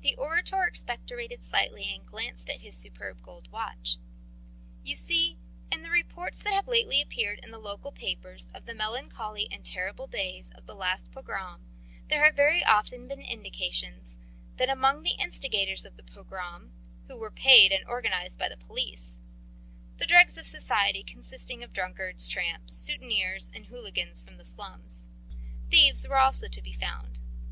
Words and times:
The 0.00 0.16
orator 0.16 0.64
expectorated 0.64 1.44
slightly 1.44 1.94
and 1.94 2.04
glanced 2.04 2.50
at 2.50 2.62
his 2.62 2.76
superb 2.76 3.22
gold 3.22 3.48
watch. 3.52 3.96
"You 4.82 4.96
see, 4.96 5.38
in 5.70 5.84
the 5.84 5.90
reports 5.90 6.42
that 6.42 6.52
have 6.52 6.66
lately 6.66 7.00
appeared 7.00 7.38
in 7.44 7.52
the 7.52 7.60
local 7.60 7.92
papers 7.92 8.48
of 8.54 8.64
the 8.66 8.74
melancholy 8.74 9.46
and 9.52 9.64
terrible 9.64 10.08
days 10.08 10.50
of 10.56 10.66
the 10.66 10.74
last 10.74 11.12
pogrom, 11.12 11.64
there 12.08 12.24
have 12.24 12.34
very 12.34 12.64
often 12.64 13.06
been 13.06 13.20
indications 13.20 14.18
that 14.56 14.68
among 14.68 15.04
the 15.04 15.12
instigators 15.20 15.84
of 15.84 15.96
the 15.96 16.02
pogrom 16.02 16.72
who 17.06 17.16
were 17.16 17.30
paid 17.30 17.70
and 17.70 17.84
organised 17.84 18.36
by 18.38 18.48
the 18.48 18.56
police 18.56 19.20
the 19.98 20.06
dregs 20.06 20.36
of 20.36 20.46
society, 20.48 21.04
consisting 21.04 21.62
of 21.62 21.72
drunkards, 21.72 22.26
tramps, 22.26 22.72
souteneurs, 22.74 23.48
and 23.54 23.66
hooligans 23.66 24.20
from 24.20 24.38
the 24.38 24.44
slums 24.44 25.06
thieves 25.70 26.04
were 26.08 26.16
also 26.18 26.48
to 26.48 26.60
be 26.60 26.72
found. 26.72 27.20